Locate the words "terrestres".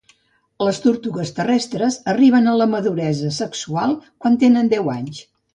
1.39-1.99